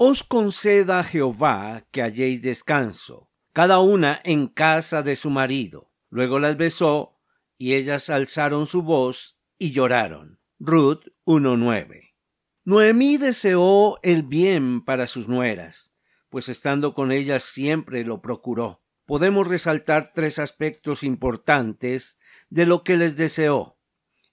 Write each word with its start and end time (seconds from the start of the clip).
Os 0.00 0.22
conceda 0.22 1.02
Jehová 1.02 1.84
que 1.90 2.02
halléis 2.02 2.40
descanso, 2.40 3.32
cada 3.52 3.80
una 3.80 4.20
en 4.22 4.46
casa 4.46 5.02
de 5.02 5.16
su 5.16 5.28
marido. 5.28 5.90
Luego 6.08 6.38
las 6.38 6.56
besó, 6.56 7.18
y 7.56 7.74
ellas 7.74 8.08
alzaron 8.08 8.66
su 8.66 8.82
voz 8.82 9.40
y 9.58 9.72
lloraron. 9.72 10.38
Ruth 10.60 11.02
1.9. 11.26 12.14
Noemí 12.62 13.16
deseó 13.16 13.98
el 14.04 14.22
bien 14.22 14.84
para 14.84 15.08
sus 15.08 15.26
nueras, 15.26 15.96
pues 16.28 16.48
estando 16.48 16.94
con 16.94 17.10
ellas 17.10 17.42
siempre 17.42 18.04
lo 18.04 18.22
procuró. 18.22 18.84
Podemos 19.04 19.48
resaltar 19.48 20.12
tres 20.14 20.38
aspectos 20.38 21.02
importantes 21.02 22.20
de 22.50 22.66
lo 22.66 22.84
que 22.84 22.96
les 22.96 23.16
deseó. 23.16 23.80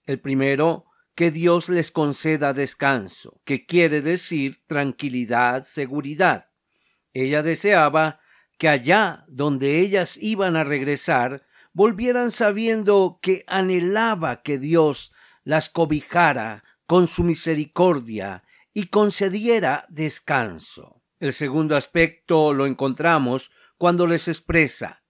El 0.04 0.20
primero 0.20 0.86
que 1.16 1.32
Dios 1.32 1.70
les 1.70 1.92
conceda 1.92 2.54
descanso, 2.54 3.42
que 3.46 3.66
quiere 3.66 4.02
decir 4.02 4.58
tranquilidad, 4.68 5.64
seguridad. 5.64 6.50
Ella 7.14 7.42
deseaba 7.42 8.20
que 8.58 8.68
allá 8.68 9.26
donde 9.28 9.80
ellas 9.80 10.18
iban 10.18 10.58
a 10.58 10.66
regresar, 10.66 11.46
volvieran 11.72 12.32
sabiendo 12.32 13.20
que 13.22 13.44
anhelaba 13.48 14.42
que 14.42 14.60
Dios 14.60 15.14
las 15.44 15.70
cobijara 15.70 16.64
con 16.86 17.08
su 17.08 17.24
misericordia 17.24 18.44
y 18.74 18.88
concediera 18.88 19.86
descanso. 19.90 21.02
El 21.20 21.32
segundo 21.32 21.78
aspecto 21.78 22.54
lo 22.54 22.66
encontramos 22.66 23.52
cuando 23.78 24.06
les 24.06 24.28
expresa 24.28 25.04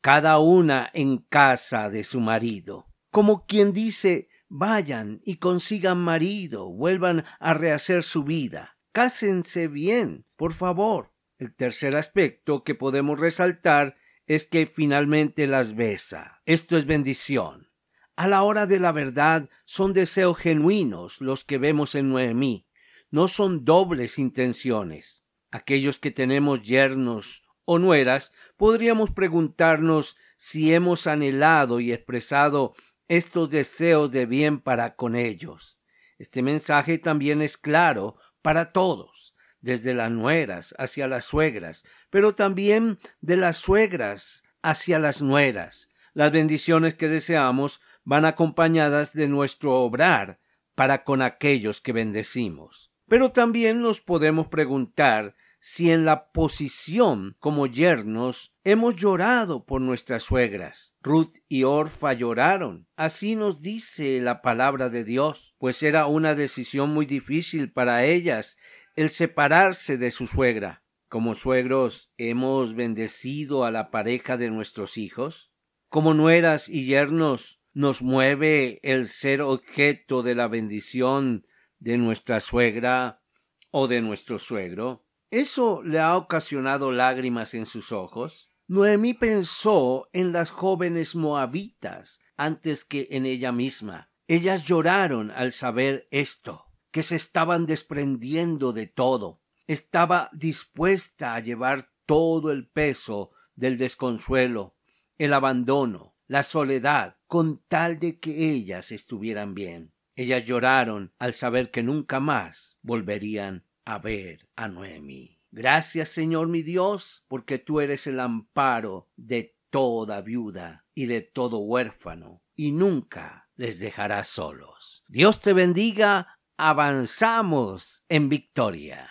cada 0.00 0.38
una 0.38 0.90
en 0.94 1.18
casa 1.18 1.90
de 1.90 2.04
su 2.04 2.20
marido, 2.20 2.86
como 3.10 3.44
quien 3.44 3.74
dice 3.74 4.29
Vayan 4.52 5.20
y 5.24 5.36
consigan 5.36 5.98
marido, 5.98 6.68
vuelvan 6.68 7.24
a 7.38 7.54
rehacer 7.54 8.02
su 8.02 8.24
vida. 8.24 8.76
Cásense 8.90 9.68
bien, 9.68 10.26
por 10.36 10.52
favor. 10.52 11.12
El 11.38 11.54
tercer 11.54 11.94
aspecto 11.94 12.64
que 12.64 12.74
podemos 12.74 13.20
resaltar 13.20 13.96
es 14.26 14.46
que 14.46 14.66
finalmente 14.66 15.46
las 15.46 15.76
besa. 15.76 16.42
Esto 16.46 16.76
es 16.76 16.84
bendición. 16.84 17.70
A 18.16 18.26
la 18.26 18.42
hora 18.42 18.66
de 18.66 18.80
la 18.80 18.90
verdad 18.90 19.48
son 19.64 19.92
deseos 19.92 20.36
genuinos 20.36 21.20
los 21.20 21.44
que 21.44 21.56
vemos 21.56 21.94
en 21.94 22.10
Noemí, 22.10 22.66
no 23.10 23.28
son 23.28 23.64
dobles 23.64 24.18
intenciones. 24.18 25.24
Aquellos 25.52 26.00
que 26.00 26.10
tenemos 26.10 26.62
yernos 26.62 27.44
o 27.64 27.78
nueras 27.78 28.32
podríamos 28.56 29.10
preguntarnos 29.10 30.16
si 30.36 30.74
hemos 30.74 31.06
anhelado 31.06 31.78
y 31.78 31.92
expresado 31.92 32.74
estos 33.10 33.50
deseos 33.50 34.12
de 34.12 34.24
bien 34.24 34.60
para 34.60 34.94
con 34.94 35.16
ellos. 35.16 35.80
Este 36.16 36.42
mensaje 36.42 36.96
también 36.96 37.42
es 37.42 37.56
claro 37.56 38.14
para 38.40 38.70
todos, 38.70 39.34
desde 39.60 39.94
las 39.94 40.12
nueras 40.12 40.76
hacia 40.78 41.08
las 41.08 41.24
suegras, 41.24 41.84
pero 42.08 42.36
también 42.36 43.00
de 43.20 43.36
las 43.36 43.56
suegras 43.56 44.44
hacia 44.62 45.00
las 45.00 45.22
nueras. 45.22 45.88
Las 46.14 46.30
bendiciones 46.30 46.94
que 46.94 47.08
deseamos 47.08 47.80
van 48.04 48.24
acompañadas 48.24 49.12
de 49.12 49.26
nuestro 49.26 49.74
obrar 49.80 50.38
para 50.76 51.02
con 51.02 51.20
aquellos 51.20 51.80
que 51.80 51.92
bendecimos. 51.92 52.92
Pero 53.08 53.32
también 53.32 53.82
nos 53.82 54.00
podemos 54.00 54.46
preguntar 54.46 55.34
si 55.60 55.90
en 55.90 56.06
la 56.06 56.30
posición 56.30 57.36
como 57.38 57.66
yernos 57.66 58.54
hemos 58.64 58.96
llorado 58.96 59.66
por 59.66 59.82
nuestras 59.82 60.22
suegras. 60.22 60.96
Ruth 61.02 61.34
y 61.48 61.64
Orfa 61.64 62.14
lloraron. 62.14 62.88
Así 62.96 63.36
nos 63.36 63.60
dice 63.60 64.20
la 64.20 64.40
palabra 64.40 64.88
de 64.88 65.04
Dios, 65.04 65.54
pues 65.58 65.82
era 65.82 66.06
una 66.06 66.34
decisión 66.34 66.90
muy 66.90 67.04
difícil 67.04 67.70
para 67.70 68.04
ellas 68.06 68.56
el 68.96 69.10
separarse 69.10 69.98
de 69.98 70.10
su 70.10 70.26
suegra. 70.26 70.82
Como 71.08 71.34
suegros 71.34 72.10
hemos 72.16 72.74
bendecido 72.74 73.64
a 73.64 73.70
la 73.70 73.90
pareja 73.90 74.38
de 74.38 74.50
nuestros 74.50 74.96
hijos. 74.96 75.52
Como 75.88 76.14
nueras 76.14 76.68
y 76.68 76.86
yernos 76.86 77.60
nos 77.74 78.00
mueve 78.00 78.80
el 78.82 79.08
ser 79.08 79.42
objeto 79.42 80.22
de 80.22 80.34
la 80.34 80.48
bendición 80.48 81.44
de 81.78 81.98
nuestra 81.98 82.40
suegra 82.40 83.22
o 83.70 83.88
de 83.88 84.00
nuestro 84.00 84.38
suegro. 84.38 85.04
¿Eso 85.30 85.82
le 85.84 86.00
ha 86.00 86.16
ocasionado 86.16 86.90
lágrimas 86.90 87.54
en 87.54 87.64
sus 87.64 87.92
ojos? 87.92 88.50
Noemí 88.66 89.14
pensó 89.14 90.08
en 90.12 90.32
las 90.32 90.50
jóvenes 90.50 91.14
moabitas 91.14 92.20
antes 92.36 92.84
que 92.84 93.06
en 93.12 93.26
ella 93.26 93.52
misma. 93.52 94.10
Ellas 94.26 94.64
lloraron 94.64 95.30
al 95.30 95.52
saber 95.52 96.08
esto, 96.10 96.66
que 96.90 97.04
se 97.04 97.14
estaban 97.14 97.66
desprendiendo 97.66 98.72
de 98.72 98.88
todo. 98.88 99.40
Estaba 99.68 100.30
dispuesta 100.32 101.34
a 101.34 101.40
llevar 101.40 101.92
todo 102.06 102.50
el 102.50 102.68
peso 102.68 103.30
del 103.54 103.78
desconsuelo, 103.78 104.76
el 105.16 105.32
abandono, 105.32 106.16
la 106.26 106.42
soledad, 106.42 107.18
con 107.28 107.62
tal 107.68 108.00
de 108.00 108.18
que 108.18 108.50
ellas 108.50 108.90
estuvieran 108.90 109.54
bien. 109.54 109.94
Ellas 110.16 110.44
lloraron 110.44 111.14
al 111.20 111.34
saber 111.34 111.70
que 111.70 111.84
nunca 111.84 112.18
más 112.18 112.80
volverían 112.82 113.69
a 113.84 113.98
ver 113.98 114.48
a 114.56 114.68
Noemi. 114.68 115.40
Gracias, 115.50 116.08
Señor 116.10 116.48
mi 116.48 116.62
Dios, 116.62 117.24
porque 117.28 117.58
tú 117.58 117.80
eres 117.80 118.06
el 118.06 118.20
amparo 118.20 119.08
de 119.16 119.56
toda 119.70 120.20
viuda 120.20 120.86
y 120.94 121.06
de 121.06 121.22
todo 121.22 121.58
huérfano, 121.58 122.42
y 122.54 122.72
nunca 122.72 123.48
les 123.56 123.80
dejarás 123.80 124.28
solos. 124.28 125.04
Dios 125.08 125.40
te 125.40 125.52
bendiga, 125.52 126.38
avanzamos 126.56 128.04
en 128.08 128.28
victoria. 128.28 129.10